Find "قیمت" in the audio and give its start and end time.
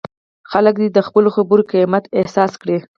1.73-2.03